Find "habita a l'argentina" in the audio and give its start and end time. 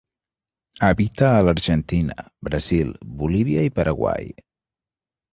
0.85-2.25